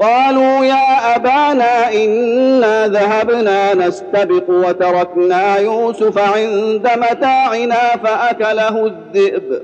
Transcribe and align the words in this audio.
قالوا 0.00 0.64
يا 0.64 1.16
أبانا 1.16 1.92
إنا 1.92 2.86
ذهبنا 2.88 3.74
نستبق 3.74 4.44
وتركنا 4.48 5.56
يوسف 5.56 6.18
عند 6.18 6.88
متاعنا 6.96 7.96
فأكله 8.04 8.86
الذئب. 8.86 9.62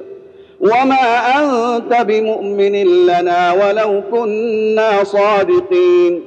وما 0.60 1.18
أنت 1.38 2.02
بمؤمن 2.02 3.06
لنا 3.06 3.52
ولو 3.52 4.02
كنا 4.10 5.04
صادقين. 5.04 6.24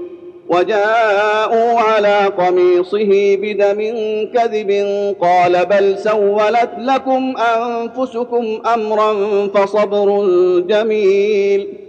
وجاءوا 0.50 1.80
على 1.80 2.32
قميصه 2.38 3.38
بدم 3.42 3.80
كذب 4.34 4.72
قال 5.22 5.66
بل 5.66 5.98
سولت 5.98 6.70
لكم 6.78 7.34
أنفسكم 7.38 8.62
أمرا 8.74 9.14
فصبر 9.48 10.26
جميل. 10.68 11.89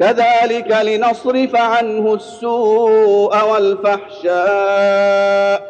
كذلك 0.00 0.76
لنصرف 0.82 1.56
عنه 1.56 2.14
السوء 2.14 3.36
والفحشاء. 3.52 5.62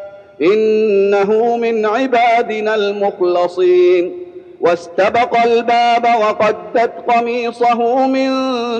إنه 0.43 1.57
من 1.57 1.87
عبادنا 1.87 2.75
المخلصين. 2.75 4.13
واستبق 4.61 5.43
الباب 5.45 6.07
وقدت 6.21 6.93
قميصه 7.09 8.07
من 8.07 8.31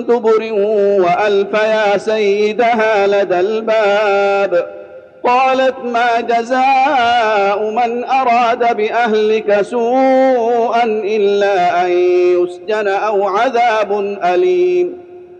دبر 0.05 0.53
وألف 1.03 1.53
يا 1.53 1.97
سيدها 1.97 3.07
لدى 3.07 3.39
الباب. 3.39 4.67
قالت 5.23 5.75
ما 5.83 6.21
جزاء 6.21 7.69
من 7.69 8.03
أراد 8.03 8.77
بأهلك 8.77 9.61
سوءا 9.61 10.83
إلا 10.83 11.85
أن 11.85 11.91
يسجن 12.41 12.87
أو 12.87 13.27
عذاب 13.27 14.17
أليم. 14.23 15.06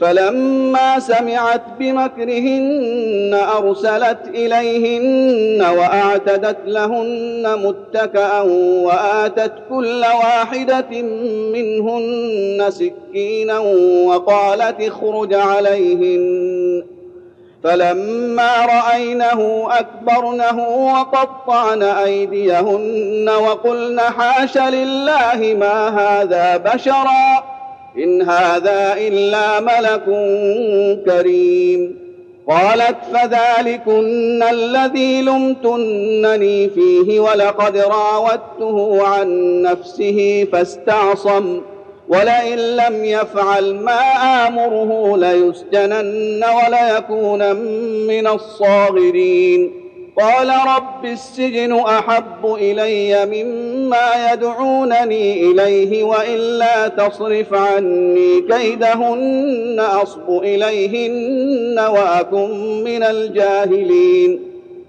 فلما 0.00 0.98
سمعت 0.98 1.62
بمكرهن 1.78 3.40
أرسلت 3.58 4.18
إليهن 4.28 5.62
وأعتدت 5.62 6.56
لهن 6.66 7.58
متكئا 7.64 8.40
وآتت 8.84 9.52
كل 9.70 10.00
واحدة 10.00 11.02
منهن 11.52 12.70
سكينا 12.70 13.58
وقالت 14.06 14.80
اخرج 14.80 15.34
عليهن. 15.34 16.82
فلما 17.64 18.66
رأينه 18.66 19.68
أكبرنه 19.70 20.68
وقطعن 20.68 21.82
أيديهن 21.82 23.28
وقلن 23.28 24.00
حاش 24.00 24.58
لله 24.58 25.56
ما 25.58 25.88
هذا 25.88 26.56
بشرا. 26.56 27.53
إن 27.98 28.22
هذا 28.22 28.94
إلا 28.98 29.60
ملك 29.60 30.04
كريم. 31.04 32.04
قالت 32.48 32.96
فذلكن 33.12 34.42
الذي 34.42 35.22
لمتنني 35.22 36.68
فيه 36.68 37.20
ولقد 37.20 37.76
راودته 37.76 39.06
عن 39.06 39.62
نفسه 39.62 40.46
فاستعصم. 40.52 41.60
ولئن 42.08 42.58
لم 42.58 43.04
يفعل 43.04 43.74
ما 43.74 44.00
آمره 44.46 45.16
ليسجنن 45.16 46.44
وليكون 46.44 47.56
من 48.06 48.26
الصاغرين. 48.26 49.83
قال 50.20 50.48
رب 50.76 51.04
السجن 51.04 51.72
أحب 51.80 52.44
إلي 52.44 53.26
مما 53.26 54.32
يدعونني 54.32 55.50
إليه 55.50 56.04
وإلا 56.04 56.88
تصرف 56.88 57.54
عني 57.54 58.40
كيدهن 58.40 59.80
أصب 59.80 60.30
إليهن 60.30 61.78
وأكن 61.78 62.84
من 62.84 63.02
الجاهلين. 63.02 64.40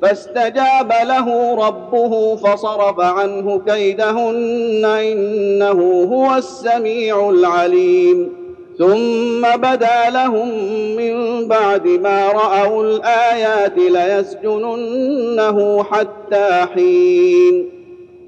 فاستجاب 0.02 0.94
له 1.04 1.56
ربه 1.68 2.36
فصرف 2.36 3.00
عنه 3.00 3.62
كيدهن 3.68 4.86
إنه 4.86 6.08
هو 6.14 6.36
السميع 6.36 7.30
العليم. 7.30 8.45
ثم 8.80 9.58
بدا 9.58 10.10
لهم 10.10 10.50
من 10.96 11.48
بعد 11.48 11.88
ما 11.88 12.28
رأوا 12.28 12.84
الآيات 12.84 13.78
ليسجننه 13.78 15.84
حتى 15.84 16.66
حين. 16.76 17.70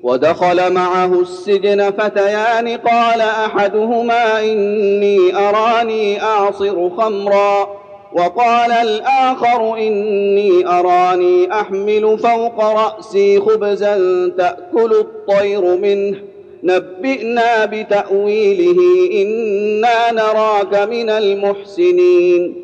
ودخل 0.03 0.73
معه 0.73 1.21
السجن 1.21 1.91
فتيان 1.91 2.67
قال 2.67 3.21
أحدهما 3.21 4.43
إني 4.43 5.35
أراني 5.35 6.23
أعصر 6.23 6.89
خمرا. 6.89 7.67
وقال 8.13 8.71
الآخر 8.71 9.77
إني 9.77 10.67
أراني 10.67 11.51
أحمل 11.51 12.19
فوق 12.19 12.59
رأسي 12.59 13.39
خبزا 13.39 13.97
تأكل 14.37 14.91
الطير 14.91 15.61
منه. 15.61 16.17
نبئنا 16.63 17.65
بتأويله 17.65 18.77
إنا 19.11 20.11
نراك 20.11 20.89
من 20.89 21.09
المحسنين. 21.09 22.55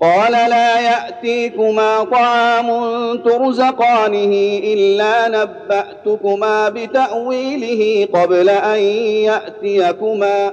قال 0.00 0.32
لا 0.32 0.80
يأتيكما 0.80 2.04
طعام 2.04 2.68
ترزقانه 3.16 4.60
إلا 4.64 5.28
نبأتكما 5.28 6.68
بتأويله 6.68 8.08
قبل 8.14 8.48
أن 8.48 8.78
يأتيكما. 9.24 10.52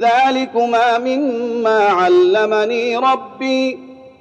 ذلكما 0.00 0.98
مما 0.98 1.78
علمني 1.78 2.96
ربي. 2.96 3.91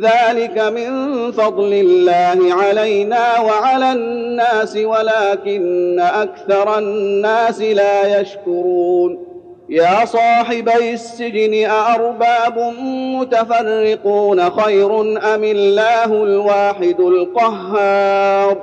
ذلك 0.00 0.58
من 0.58 1.32
فضل 1.32 1.72
الله 1.72 2.54
علينا 2.54 3.40
وعلى 3.40 3.92
الناس 3.92 4.76
ولكن 4.76 6.00
أكثر 6.00 6.78
الناس 6.78 7.60
لا 7.60 8.20
يشكرون. 8.20 9.18
يا 9.68 10.04
صاحبي 10.04 10.92
السجن 10.92 11.70
أأرباب 11.70 12.74
متفرقون 13.20 14.50
خير 14.50 15.00
أم 15.34 15.44
الله 15.44 16.04
الواحد 16.04 17.00
القهار؟ 17.00 18.56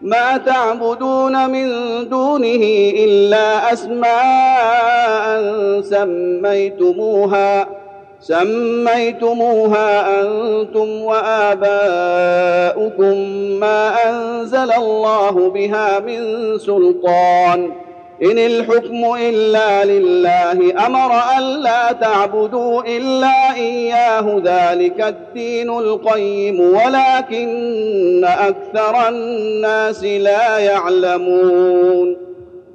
ما 0.00 0.36
تعبدون 0.36 1.50
من 1.50 1.68
دونه 2.08 2.92
إلا 3.04 3.72
أسماء 3.72 5.40
سميتموها. 5.80 7.85
سميتموها 8.26 10.20
أنتم 10.20 11.02
وآباؤكم 11.02 11.70
ما 13.60 14.08
أنزل 14.08 14.72
الله 14.72 15.50
بها 15.50 15.98
من 15.98 16.18
سلطان. 16.58 17.72
إن 18.22 18.38
الحكم 18.38 19.14
إلا 19.20 19.84
لله 19.84 20.86
أمر 20.86 21.12
الا 21.38 21.92
تعبدوا 21.92 22.82
إلا 22.82 23.54
إياه 23.54 24.42
ذلك 24.44 25.00
الدين 25.00 25.70
القيم 25.70 26.60
ولكن 26.60 28.24
أكثر 28.24 29.08
الناس 29.08 30.04
لا 30.04 30.58
يعلمون. 30.58 32.16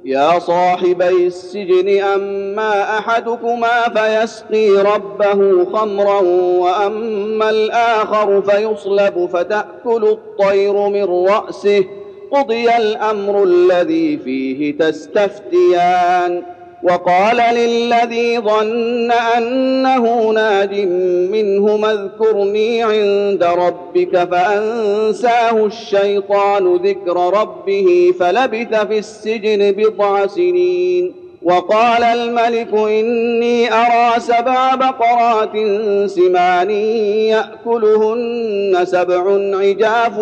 يا 0.04 0.38
صاحبي 0.38 1.26
السجن 1.26 2.02
أما 2.02 2.98
أحدكما 2.98 3.88
فيسقي 3.88 4.70
ربه 4.70 5.64
خمرا 5.64 6.20
وأما 6.58 7.50
الآخر 7.50 8.42
فيصلب 8.42 9.28
فتأكل 9.32 10.04
الطير 10.04 10.88
من 10.88 11.04
رأسه. 11.04 11.84
قضي 12.32 12.76
الأمر 12.76 13.42
الذي 13.42 14.18
فيه 14.18 14.78
تستفتيان. 14.78 16.42
وقال 16.82 17.36
للذي 17.54 18.38
ظن 18.38 19.12
أنه 19.12 20.30
ناج 20.30 20.80
منه 21.30 21.90
اذكرني 21.90 22.82
عند 22.82 23.44
ربك 23.44 24.28
فأنساه 24.30 25.66
الشيطان 25.66 26.76
ذكر 26.76 27.40
ربه 27.40 28.14
فلبث 28.20 28.74
في 28.74 28.98
السجن 28.98 29.72
بضع 29.72 30.26
سنين. 30.26 31.14
وقال 31.42 32.04
الملك 32.04 32.74
إني 32.74 33.72
أرى 33.72 34.20
سبع 34.20 34.74
بقرات 34.74 35.52
سمان 36.06 36.70
يأكلهن 37.30 38.84
سبع 38.84 39.24
عجاف 39.58 40.18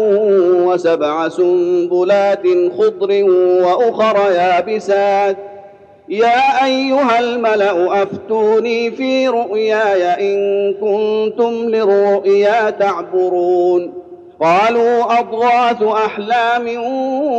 وسبع 0.67 1.29
سنبلات 1.29 2.43
خضر 2.79 3.25
وأخر 3.65 4.33
يابسات. 4.33 5.50
يا 6.11 6.65
أيها 6.65 7.19
الملأ 7.19 8.03
أفتوني 8.03 8.91
في 8.91 9.29
رؤياي 9.29 10.35
إن 10.35 10.75
كنتم 10.75 11.53
للرؤيا 11.53 12.71
تعبرون. 12.71 13.93
قالوا 14.41 15.21
أضغاث 15.21 15.83
أحلام 15.83 16.69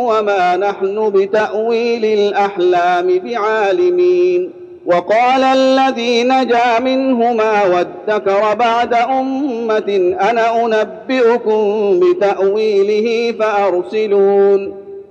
وما 0.08 0.58
نحن 0.58 1.10
بتأويل 1.10 2.06
الأحلام 2.06 3.20
بعالمين. 3.20 4.52
وقال 4.86 5.44
الذي 5.44 6.24
نجا 6.24 6.80
منهما 6.80 7.64
وادكر 7.66 8.54
بعد 8.54 8.94
أمة 8.94 10.16
أنا 10.22 10.66
أنبئكم 10.66 12.00
بتأويله 12.00 13.32
فأرسلون. 13.40 14.81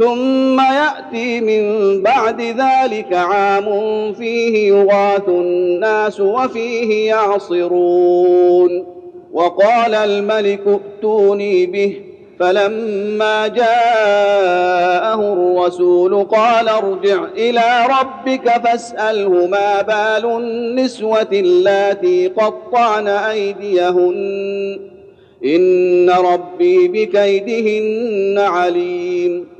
ثم 0.00 0.60
يأتي 0.60 1.40
من 1.40 2.02
بعد 2.02 2.40
ذلك 2.40 3.12
عام 3.12 3.64
فيه 4.12 4.68
يغاث 4.68 5.28
الناس 5.28 6.20
وفيه 6.20 7.08
يعصرون. 7.08 8.86
وقال 9.32 9.94
الملك 9.94 10.60
ائتوني 10.66 11.66
به. 11.66 12.00
فلما 12.40 13.48
جاءه 13.48 15.32
الرسول 15.32 16.24
قال 16.24 16.68
ارجع 16.68 17.24
إلى 17.36 17.86
ربك 18.00 18.48
فاسأله 18.48 19.46
ما 19.46 19.82
بال 19.82 20.30
النسوة 20.30 21.28
اللاتي 21.32 22.28
قطعن 22.28 23.08
أيديهن. 23.08 24.80
إن 25.44 26.10
ربي 26.10 26.88
بكيدهن 26.88 28.38
عليم. 28.38 29.59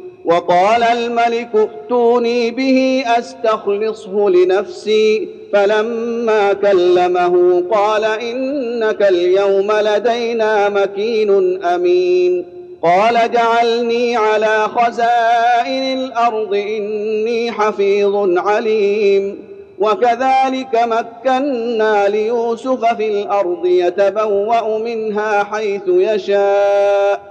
وقال 0.25 0.83
الملك 0.83 1.49
ائتوني 1.55 2.51
به 2.51 3.03
أستخلصه 3.17 4.29
لنفسي 4.29 5.29
فلما 5.53 6.53
كلمه 6.53 7.63
قال 7.71 8.03
إنك 8.05 9.01
اليوم 9.01 9.71
لدينا 9.71 10.69
مكين 10.69 11.63
أمين 11.63 12.45
قال 12.83 13.31
جعلني 13.31 14.15
على 14.15 14.67
خزائن 14.67 15.99
الأرض 15.99 16.53
إني 16.53 17.51
حفيظ 17.51 18.37
عليم 18.37 19.51
وكذلك 19.79 20.79
مكنا 20.83 22.07
ليوسف 22.07 22.85
في 22.85 23.07
الأرض 23.21 23.65
يتبوأ 23.65 24.77
منها 24.77 25.43
حيث 25.43 25.81
يشاء 25.87 27.30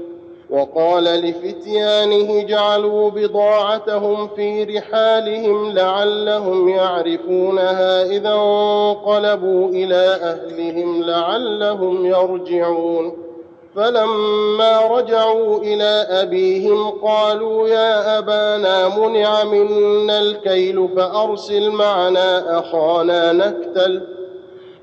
وقال 0.51 1.03
لفتيانه 1.03 2.43
جعلوا 2.43 3.09
بضاعتهم 3.09 4.27
في 4.27 4.63
رحالهم 4.63 5.71
لعلهم 5.71 6.69
يعرفونها 6.69 8.03
إذا 8.03 8.33
انقلبوا 8.33 9.69
إلى 9.69 10.19
أهلهم 10.21 11.03
لعلهم 11.03 12.05
يرجعون. 12.05 13.17
فلما 13.75 14.81
رجعوا 14.81 15.57
إلى 15.57 16.07
أبيهم 16.09 16.89
قالوا 16.89 17.67
يا 17.67 18.17
أبانا 18.17 18.97
منع 18.97 19.43
منا 19.43 20.19
الكيل 20.21 20.89
فأرسل 20.95 21.69
معنا 21.69 22.59
أخانا 22.59 23.33
نكتل. 23.33 24.20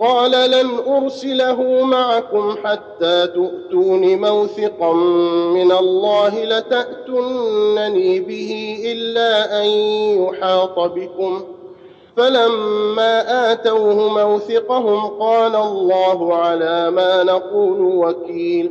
قال 0.00 0.30
لن 0.30 0.70
أرسله 0.88 1.82
معكم 1.82 2.56
حتى 2.64 3.26
تؤتون 3.26 4.20
موثقا 4.20 4.92
من 5.52 5.72
الله 5.72 6.44
لتاتونني 6.44 8.20
به 8.20 8.78
إلا 8.84 9.62
أن 9.62 9.66
يحاط 10.20 10.78
بكم. 10.78 11.44
فلما 12.16 13.52
آتوه 13.52 14.24
موثقهم 14.24 15.06
قال 15.06 15.56
الله 15.56 16.34
على 16.34 16.90
ما 16.90 17.22
نقول 17.22 17.80
وكيل. 17.80 18.70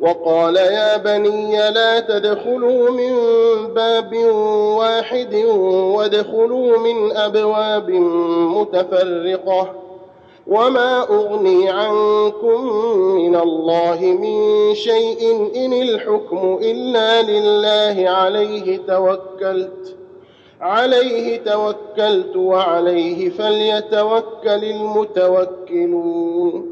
وقال 0.00 0.56
يا 0.56 0.96
بني 0.96 1.70
لا 1.70 2.00
تدخلوا 2.00 2.90
من 2.90 3.14
باب 3.74 4.16
واحد 4.76 5.34
وادخلوا 5.94 6.78
من 6.78 7.16
أبواب 7.16 7.90
متفرقة. 8.56 9.81
وما 10.46 11.00
اغني 11.02 11.70
عنكم 11.70 12.66
من 13.14 13.36
الله 13.36 13.98
من 14.20 14.74
شيء 14.74 15.50
ان 15.56 15.72
الحكم 15.72 16.58
الا 16.62 17.22
لله 17.22 18.10
عليه 18.10 18.76
توكلت 18.88 19.96
عليه 20.60 21.36
توكلت 21.44 22.36
وعليه 22.36 23.30
فليتوكل 23.30 24.64
المتوكلون 24.64 26.71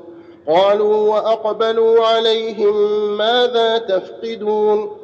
قالوا 0.47 0.95
وأقبلوا 0.95 2.05
عليهم 2.05 2.75
ماذا 3.17 3.77
تفقدون؟ 3.77 4.97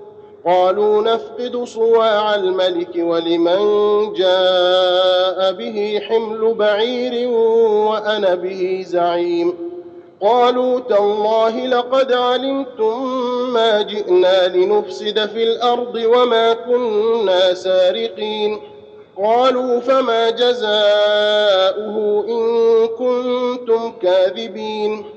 قالوا 0.46 1.02
نفقد 1.02 1.64
صواع 1.64 2.36
الملك 2.36 2.96
ولمن 2.96 3.60
جاء 4.14 5.52
به 5.52 6.02
حمل 6.10 6.54
بعير 6.54 7.30
وأنا 7.30 8.36
به 8.36 8.86
زعيم. 8.88 9.54
قالوا 10.22 10.80
تالله 10.80 11.66
لقد 11.66 12.12
علمتم 12.12 13.04
ما 13.54 13.82
جئنا 13.82 14.48
لنفسد 14.48 15.26
في 15.26 15.44
الأرض 15.44 15.96
وما 15.96 16.54
كنا 16.54 17.54
سارقين. 17.54 18.60
قالوا 19.24 19.80
فما 19.80 20.30
جزاؤه 20.30 22.26
إن 22.28 22.88
كنتم 22.88 23.94
كاذبين؟ 24.02 25.17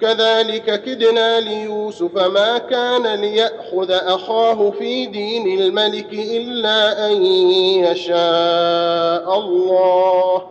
كذلك 0.00 0.82
كدنا 0.82 1.40
ليوسف 1.40 2.18
ما 2.18 2.58
كان 2.58 3.20
ليأخذ 3.20 3.90
أخاه 3.90 4.70
في 4.70 5.06
دين 5.06 5.60
الملك 5.60 6.12
إلا 6.12 7.06
أن 7.06 7.22
يشاء 7.82 9.38
الله. 9.38 10.42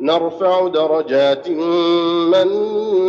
نرفع 0.00 0.68
درجات 0.68 1.48
من 1.48 2.48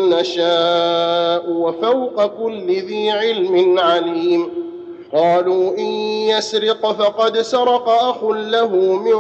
نشاء 0.10 1.50
وفوق 1.50 2.26
كل 2.26 2.68
ذي 2.68 3.12
علم 3.12 3.80
عليم. 3.80 4.68
قالوا 5.14 5.78
إن 5.78 5.92
يسرق 6.30 6.92
فقد 6.92 7.38
سرق 7.42 7.90
أخ 7.90 8.24
له 8.24 8.76
من 8.76 9.18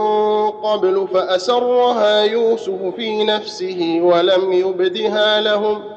قبل 0.52 1.08
فأسرها 1.14 2.22
يوسف 2.22 2.96
في 2.96 3.24
نفسه 3.24 4.00
ولم 4.04 4.54
يبدها 4.54 5.42
لهم 5.42 5.82
ۖ. 5.94 5.97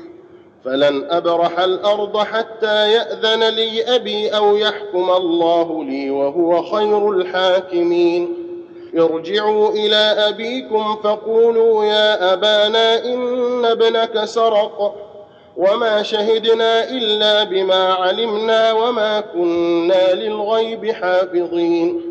فلن 0.65 1.07
أبرح 1.09 1.59
الأرض 1.59 2.17
حتى 2.17 2.91
يأذن 2.91 3.43
لي 3.43 3.95
أبي 3.95 4.29
أو 4.29 4.57
يحكم 4.57 5.09
الله 5.09 5.83
لي 5.83 6.09
وهو 6.09 6.63
خير 6.63 7.09
الحاكمين. 7.11 8.33
ارجعوا 8.99 9.69
إلى 9.69 9.95
أبيكم 9.95 10.95
فقولوا 11.03 11.85
يا 11.85 12.33
أبانا 12.33 13.05
إن 13.05 13.65
ابنك 13.65 14.25
سرق 14.25 14.95
وما 15.57 16.03
شهدنا 16.03 16.89
إلا 16.89 17.43
بما 17.43 17.93
علمنا 17.93 18.73
وما 18.73 19.19
كنا 19.19 20.13
للغيب 20.13 20.91
حافظين. 20.91 22.10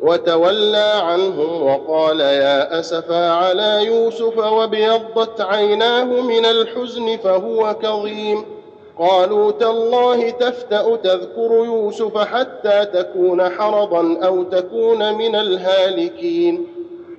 وتولى 0.00 0.92
عنهم 1.02 1.62
وقال 1.62 2.20
يا 2.20 2.80
أسفا 2.80 3.30
على 3.30 3.84
يوسف 3.84 4.38
وابيضت 4.38 5.40
عيناه 5.40 6.04
من 6.04 6.46
الحزن 6.46 7.16
فهو 7.16 7.74
كظيم. 7.82 8.44
قالوا 8.98 9.52
تالله 9.52 10.30
تفتأ 10.30 10.96
تذكر 10.96 11.64
يوسف 11.64 12.18
حتى 12.18 12.84
تكون 12.84 13.48
حرضا 13.48 14.18
أو 14.26 14.42
تكون 14.42 15.14
من 15.14 15.34
الهالكين. 15.34 16.66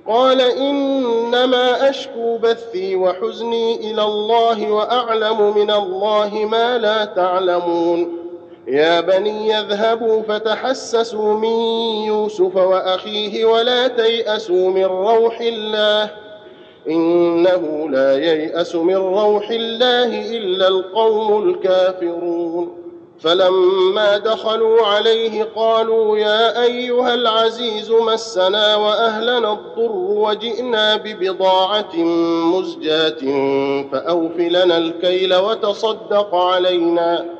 قال 0.08 0.40
إنما 0.40 1.90
أشكو 1.90 2.38
بثي 2.38 2.96
وحزني 2.96 3.90
إلى 3.90 4.02
الله 4.02 4.70
وأعلم 4.70 5.56
من 5.56 5.70
الله 5.70 6.48
ما 6.50 6.78
لا 6.78 7.04
تعلمون. 7.04 8.19
يا 8.70 9.00
بني 9.00 9.58
اذهبوا 9.60 10.22
فتحسسوا 10.22 11.34
من 11.34 11.52
يوسف 12.06 12.56
وأخيه 12.56 13.44
ولا 13.44 13.88
تيأسوا 13.88 14.70
من 14.70 14.84
روح 14.84 15.40
الله 15.40 16.10
إنه 16.88 17.88
لا 17.90 18.16
ييأس 18.16 18.74
من 18.74 18.96
روح 18.96 19.50
الله 19.50 20.36
إلا 20.36 20.68
القوم 20.68 21.48
الكافرون 21.48 22.76
فلما 23.20 24.18
دخلوا 24.18 24.86
عليه 24.86 25.44
قالوا 25.56 26.18
يا 26.18 26.62
أيها 26.62 27.14
العزيز 27.14 27.90
مسنا 27.90 28.76
وأهلنا 28.76 29.52
الضر 29.52 29.92
وجئنا 29.92 30.96
ببضاعة 30.96 31.96
مزجاة 32.54 33.18
فاوف 33.92 34.36
لنا 34.36 34.78
الكيل 34.78 35.34
وتصدق 35.34 36.34
علينا 36.34 37.39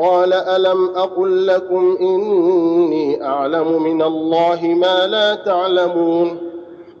قال 0.00 0.32
ألم 0.32 0.90
أقل 0.96 1.46
لكم 1.46 1.96
إني 2.00 3.24
أعلم 3.24 3.82
من 3.82 4.02
الله 4.02 4.60
ما 4.62 5.06
لا 5.06 5.34
تعلمون 5.34 6.38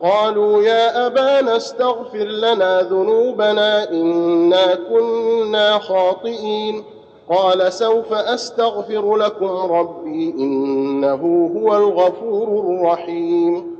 قالوا 0.02 0.62
يا 0.62 1.06
أبانا 1.06 1.56
استغفر 1.56 2.24
لنا 2.24 2.82
ذنوبنا 2.82 3.90
إنا 3.90 4.74
كنا 4.74 5.78
خاطئين 5.78 6.84
قال 7.30 7.72
سوف 7.72 8.12
أستغفر 8.12 9.16
لكم 9.16 9.72
ربي 9.72 10.30
إنه 10.38 11.50
هو 11.56 11.76
الغفور 11.76 12.48
الرحيم 12.48 13.79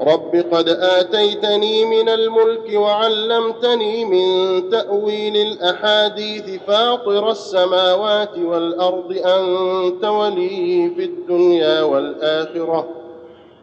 رب 0.00 0.44
قد 0.52 0.68
آتيتني 0.68 1.84
من 1.84 2.08
الملك 2.08 2.72
وعلمتني 2.74 4.04
من 4.04 4.70
تأويل 4.70 5.36
الأحاديث 5.36 6.60
فاطر 6.66 7.30
السماوات 7.30 8.38
والأرض 8.38 9.12
أنت 9.24 10.04
ولي 10.04 10.90
في 10.96 11.04
الدنيا 11.04 11.82
والآخرة. 11.82 12.88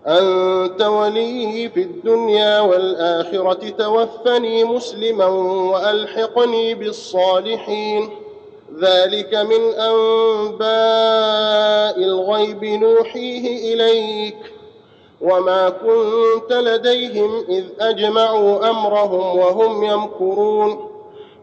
أنت 0.07 0.81
ولي 0.81 1.69
في 1.69 1.81
الدنيا 1.81 2.59
والآخرة 2.59 3.69
توفني 3.69 4.63
مسلما 4.63 5.25
وألحقني 5.25 6.75
بالصالحين. 6.75 8.09
ذلك 8.79 9.35
من 9.35 9.73
أنباء 9.73 10.67
الغيب 11.97 12.63
نوحيه 12.63 13.73
إليك. 13.73 14.54
وما 15.25 15.69
كنت 15.69 16.53
لديهم 16.53 17.45
اذ 17.49 17.63
اجمعوا 17.79 18.69
امرهم 18.69 19.37
وهم 19.39 19.83
يمكرون 19.83 20.89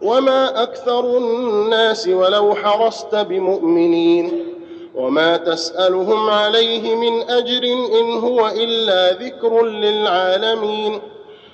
وما 0.02 0.62
أكثر 0.62 1.16
الناس 1.18 2.08
ولو 2.08 2.54
حرصت 2.54 3.14
بمؤمنين 3.14 4.46
وما 4.94 5.36
تسالهم 5.36 6.30
عليه 6.30 6.94
من 6.94 7.30
اجر 7.30 7.62
ان 8.00 8.18
هو 8.18 8.48
الا 8.48 9.12
ذكر 9.12 9.64
للعالمين 9.64 11.00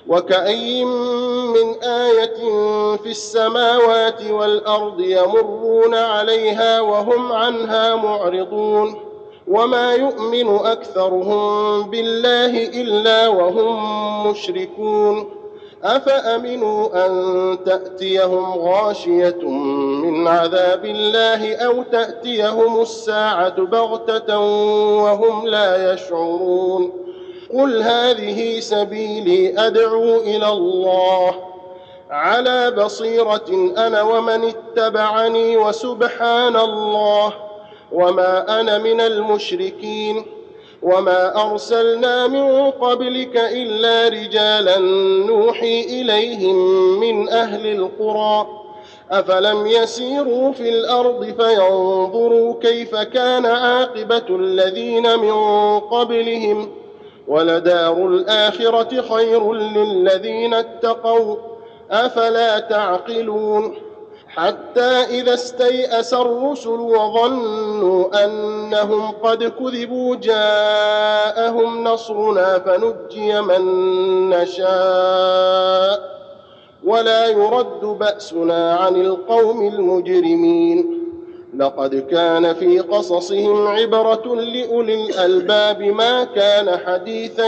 وكأي 0.07 0.85
من 0.85 1.83
آية 1.83 2.35
في 2.97 3.09
السماوات 3.09 4.23
والأرض 4.29 4.99
يمرون 5.01 5.95
عليها 5.95 6.81
وهم 6.81 7.31
عنها 7.31 7.95
معرضون 7.95 9.08
وما 9.49 9.93
يؤمن 9.93 10.55
اكثرهم 10.65 11.83
بالله 11.89 12.63
الا 12.63 13.27
وهم 13.27 14.27
مشركون 14.27 15.29
افامنوا 15.83 17.05
ان 17.05 17.57
تاتيهم 17.65 18.57
غاشيه 18.57 19.47
من 20.03 20.27
عذاب 20.27 20.85
الله 20.85 21.55
أو 21.55 21.83
تاتيهم 21.83 22.81
الساعة 22.81 23.61
بغته 23.61 24.39
وهم 25.03 25.47
لا 25.47 25.93
يشعرون 25.93 26.91
قل 27.53 27.81
هذه 27.81 28.59
سبيلي 28.59 29.67
ادعو 29.67 30.17
إلى 30.17 30.47
الله 30.49 31.35
على 32.09 32.71
بصيره 32.71 33.73
أنا 33.77 34.01
ومن 34.01 34.43
اتبعني 34.43 35.57
وسبحان 35.57 36.55
الله 36.55 37.33
وما 37.91 38.59
أنا 38.61 38.77
من 38.77 39.01
المشركين 39.01 40.25
وما 40.81 41.51
ارسلنا 41.51 42.27
من 42.27 42.71
قبلك 42.71 43.37
الا 43.37 44.07
رجالا 44.07 44.77
نوحي 45.27 45.81
اليهم 45.81 46.55
من 46.99 47.29
أهل 47.29 47.67
القرى 47.67 48.47
افلم 49.11 49.67
يسيروا 49.67 50.51
في 50.51 50.69
الأرض 50.69 51.23
فينظروا 51.25 52.53
كيف 52.61 52.95
كان 52.95 53.45
عاقبه 53.45 54.25
الذين 54.29 55.19
من 55.19 55.33
قبلهم 55.79 56.69
ولدار 57.27 58.07
الاخره 58.07 59.01
خير 59.01 59.53
للذين 59.53 60.53
اتقوا 60.53 61.35
افلا 61.91 62.59
تعقلون 62.59 63.75
حتى 64.29 64.81
إذا 65.09 65.33
استيأس 65.33 66.13
الرسل 66.13 66.69
وظنوا 66.69 68.25
أنهم 68.25 69.11
قد 69.11 69.43
كذبوا 69.43 70.15
جاءهم 70.15 71.83
نصرنا 71.83 72.59
فنجي 72.59 73.41
من 73.41 73.63
نشاء 74.29 76.19
ولا 76.83 77.27
يرد 77.27 77.85
بأسنا 77.85 78.75
عن 78.75 78.95
القوم 78.95 79.67
المجرمين. 79.67 80.99
لقد 81.57 81.95
كان 81.95 82.53
في 82.53 82.79
قصصهم 82.79 83.67
عبرة 83.67 84.35
لأولي 84.35 85.05
الألباب 85.05 85.81
ما 85.81 86.23
كان 86.23 86.77
حديثا 86.85 87.47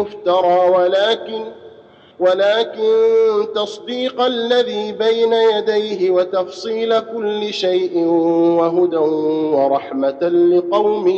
يفترى 0.00 0.70
ولكن 0.70 1.44
ولكن 2.20 2.92
تصديق 3.54 4.20
الذي 4.20 4.92
بين 4.92 5.32
يديه 5.32 6.10
وتفصيل 6.10 7.00
كل 7.00 7.52
شيء 7.52 7.98
وهدى 8.58 8.96
ورحمة 9.56 10.28
لقوم 10.28 11.08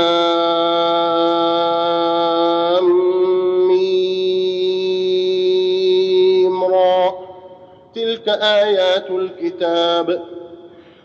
ميم 3.67 4.23
را. 6.63 7.13
تلك 7.95 8.29
آيات 8.29 9.09
الكتاب. 9.09 10.37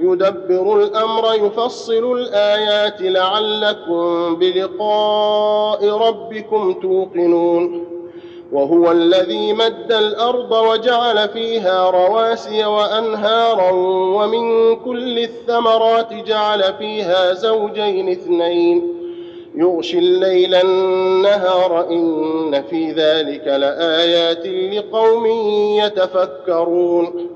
يدبر 0.00 0.82
الأمر 0.82 1.34
يفصل 1.34 2.12
الآيات 2.12 3.02
لعلكم 3.02 4.36
بلقاء 4.36 5.88
ربكم 5.88 6.72
توقنون. 6.72 7.86
وهو 8.52 8.92
الذي 8.92 9.52
مد 9.52 9.92
الأرض 9.92 10.52
وجعل 10.52 11.28
فيها 11.28 11.90
رواسي 11.90 12.64
وأنهارا 12.64 13.70
ومن 14.16 14.76
كل 14.76 15.18
الثمرات 15.18 16.12
جعل 16.12 16.74
فيها 16.78 17.32
زوجين 17.32 18.08
اثنين. 18.08 18.92
يغشي 19.54 19.98
الليل 19.98 20.54
النهار 20.54 21.90
إن 21.90 22.62
في 22.70 22.92
ذلك 22.92 23.46
لآيات 23.46 24.46
لقوم 24.46 25.26
يتفكرون. 25.80 27.35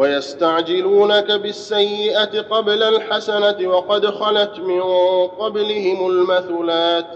ويستعجلونك 0.00 1.32
بالسيئة 1.32 2.40
قبل 2.40 2.82
الحسنة 2.82 3.68
وقد 3.68 4.06
خلت 4.06 4.58
من 4.58 4.82
قبلهم 5.38 6.10
المثلات 6.10 7.06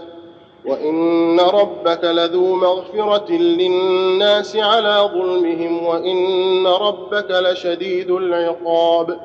وإن 0.65 1.39
ربك 1.39 2.03
لذو 2.03 2.55
مغفرة 2.55 3.31
للناس 3.31 4.55
على 4.55 5.09
ظلمهم 5.13 5.85
وإن 5.85 6.67
ربك 6.67 7.31
لشديد 7.31 8.11
العقاب 8.11 9.19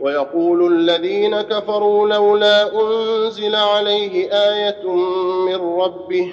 ويقول 0.00 0.72
الذين 0.72 1.40
كفروا 1.40 2.08
لولا 2.08 2.80
أنزل 2.82 3.54
عليه 3.56 4.28
آية 4.32 4.92
من 5.46 5.80
ربه 5.80 6.32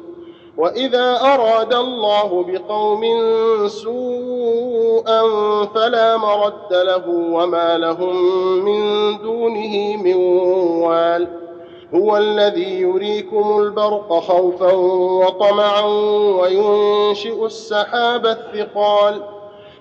وإذا 0.61 1.19
أراد 1.21 1.73
الله 1.73 2.43
بقوم 2.47 3.01
سوءا 3.67 5.21
فلا 5.65 6.17
مرد 6.17 6.73
له 6.73 7.03
وما 7.07 7.77
لهم 7.77 8.15
من 8.65 8.81
دونه 9.17 9.97
من 9.97 10.15
وال 10.83 11.27
هو 11.95 12.17
الذي 12.17 12.79
يريكم 12.81 13.59
البرق 13.59 14.13
خوفا 14.19 14.73
وطمعا 15.25 15.85
وينشئ 16.41 17.45
السحاب 17.45 18.25
الثقال 18.25 19.21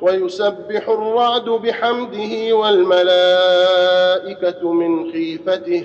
ويسبح 0.02 0.88
الرعد 0.88 1.44
بحمده 1.48 2.56
والملائكة 2.56 3.92
من 4.72 5.12
خيفته 5.12 5.84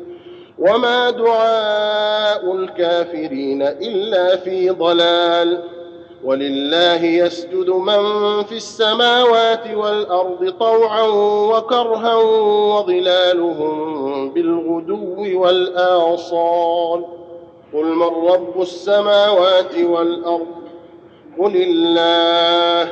وما 0.61 1.09
دعاء 1.09 2.55
الكافرين 2.55 3.61
الا 3.61 4.35
في 4.35 4.69
ضلال 4.69 5.59
ولله 6.23 7.03
يسجد 7.05 7.69
من 7.69 8.03
في 8.43 8.55
السماوات 8.55 9.67
والارض 9.75 10.49
طوعا 10.59 11.07
وكرها 11.57 12.15
وظلالهم 12.75 14.29
بالغدو 14.33 15.41
والاصال 15.41 17.05
قل 17.73 17.85
من 17.85 18.27
رب 18.31 18.61
السماوات 18.61 19.75
والارض 19.77 20.47
قل 21.39 21.55
الله 21.55 22.91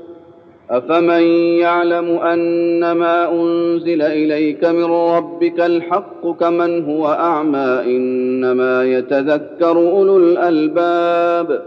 أفمن 0.71 1.21
يعلم 1.59 2.09
أنما 2.19 3.31
أنزل 3.31 4.01
إليك 4.01 4.65
من 4.65 4.83
ربك 4.83 5.59
الحق 5.59 6.27
كمن 6.39 6.83
هو 6.85 7.07
أعمى 7.07 7.81
إنما 7.85 8.83
يتذكر 8.85 9.77
أولو 9.77 10.17
الألباب 10.17 11.61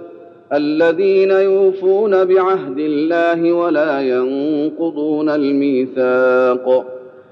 الذين 0.52 1.30
يوفون 1.30 2.24
بعهد 2.24 2.78
الله 2.78 3.52
ولا 3.52 4.00
ينقضون 4.00 5.28
الميثاق 5.28 6.84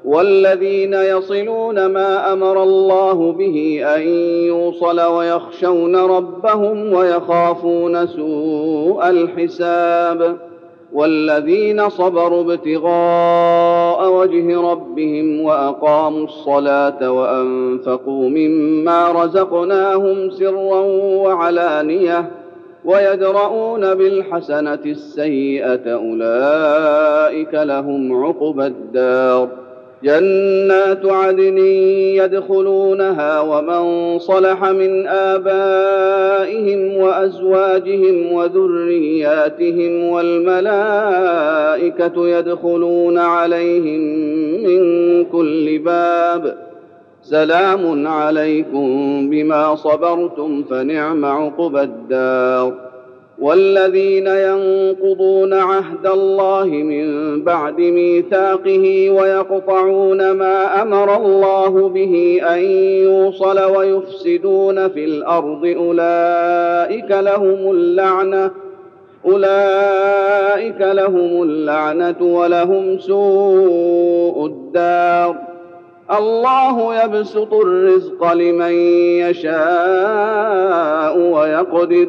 والذين 0.04 0.94
يصلون 0.94 1.86
ما 1.86 2.32
أمر 2.32 2.62
الله 2.62 3.32
به 3.32 3.80
أن 3.96 4.02
يوصل 4.46 5.00
ويخشون 5.00 5.96
ربهم 5.96 6.92
ويخافون 6.92 8.06
سوء 8.06 9.08
الحساب 9.08 10.51
والذين 10.92 11.88
صبروا 11.88 12.42
ابتغاء 12.42 14.12
وجه 14.12 14.60
ربهم 14.60 15.40
وأقاموا 15.40 16.24
الصلاة 16.24 17.10
وأنفقوا 17.10 18.28
مما 18.28 19.24
رزقناهم 19.24 20.30
سرا 20.30 20.80
وعلانية 21.24 22.30
ويدرؤون 22.84 23.94
بالحسنة 23.94 24.80
السيئة 24.86 25.94
أولئك 25.94 27.54
لهم 27.54 28.24
عقبى 28.24 28.66
الدار 28.66 29.61
جنات 30.04 31.06
عدن 31.06 31.58
يدخلونها 32.18 33.40
ومن 33.40 34.18
صلح 34.18 34.64
من 34.64 35.06
آبائهم 35.06 36.96
وأزواجهم 36.96 38.32
وذرياتهم 38.32 40.04
والملائكة 40.04 41.28
يدخلون 42.28 43.18
عليهم 43.18 44.00
من 44.62 45.24
كل 45.24 45.78
باب. 45.78 46.56
سلام 47.22 48.06
عليكم 48.06 49.30
بما 49.30 49.74
صبرتم 49.74 50.62
فنعم 50.62 51.24
عقبى 51.24 51.80
الدار. 51.80 52.91
والذين 53.38 54.26
ينقضون 54.26 55.54
عهد 55.54 56.06
الله 56.06 56.64
من 56.64 57.44
بعد 57.44 57.78
ميثاقه 57.78 59.10
ويقطعون 59.10 60.30
ما 60.30 60.82
أمر 60.82 61.16
الله 61.16 61.88
به 61.88 62.40
أن 62.54 62.60
يوصل 63.04 63.76
ويفسدون 63.76 64.88
في 64.88 65.04
الأرض 65.04 65.66
أولئك 65.66 67.10
لهم 67.10 67.70
اللعنة 67.70 68.50
أولئك 69.26 70.80
لهم 70.80 71.42
اللعنة 71.42 72.16
ولهم 72.20 72.98
سوء 72.98 74.46
الدار. 74.46 75.36
الله 76.18 77.04
يبسط 77.04 77.54
الرزق 77.54 78.32
لمن 78.32 78.72
يشاء 79.22 81.18
ويقدر. 81.18 82.08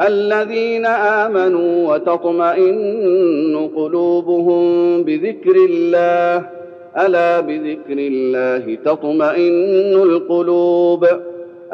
الذين 0.00 0.86
آمنوا 0.86 1.94
وتطمئن 1.94 3.70
قلوبهم 3.76 5.02
بذكر 5.02 5.56
الله 5.70 6.48
ألا 6.98 7.40
بذكر 7.40 7.98
الله 7.98 8.78
تطمئن 8.84 9.92
القلوب. 10.02 11.06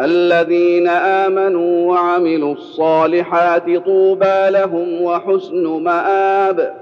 الذين 0.01 0.89
آمنوا 0.89 1.91
وعملوا 1.91 2.53
الصالحات 2.53 3.85
طوبى 3.85 4.51
لهم 4.51 5.03
وحسن 5.03 5.67
مآب. 5.67 6.82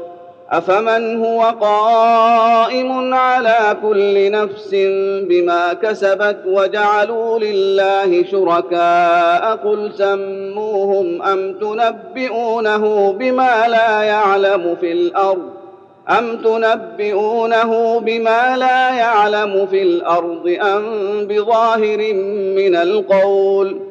أفمن 0.51 1.25
هو 1.25 1.41
قائم 1.41 3.13
على 3.13 3.77
كل 3.81 4.31
نفس 4.31 4.75
بما 5.29 5.73
كسبت 5.73 6.37
وجعلوا 6.45 7.39
لله 7.39 8.23
شركاء 8.23 9.55
قل 9.55 9.91
سموهم 9.93 11.21
أم 11.21 11.53
تنبئونه 11.53 13.11
بما 13.11 13.67
لا 13.67 14.01
يعلم 14.01 14.75
في 14.81 14.91
الأرض 14.91 15.49
أم 16.09 16.37
تنبئونه 16.43 17.99
بما 17.99 18.57
لا 18.57 18.89
يعلم 18.95 19.67
في 19.71 19.81
الأرض 19.83 20.57
أم 20.61 20.83
بظاهر 21.27 22.13
من 22.55 22.75
القول 22.75 23.79
ۖ 23.87 23.90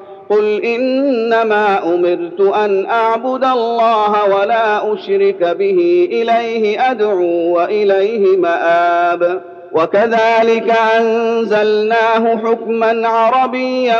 قل 0.31 0.63
انما 0.63 1.93
امرت 1.95 2.41
ان 2.55 2.85
اعبد 2.85 3.43
الله 3.43 4.35
ولا 4.35 4.93
اشرك 4.93 5.43
به 5.43 6.09
اليه 6.11 6.91
ادعو 6.91 7.55
واليه 7.55 8.37
ماب 8.37 9.41
وكذلك 9.71 10.73
انزلناه 10.97 12.37
حكما 12.37 13.07
عربيا 13.07 13.99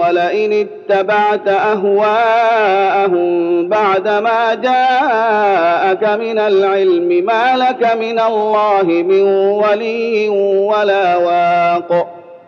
ولئن 0.00 0.66
اتبعت 0.66 1.48
اهواءهم 1.48 3.28
بعدما 3.68 4.54
جاءك 4.54 6.04
من 6.20 6.38
العلم 6.38 7.24
ما 7.24 7.56
لك 7.56 7.96
من 7.96 8.20
الله 8.20 8.82
من 8.82 9.22
ولي 9.52 10.28
ولا 10.68 11.16
واق 11.16 12.17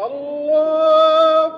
الله 0.00 1.52